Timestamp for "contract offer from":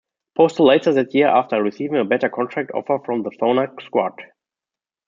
2.27-3.21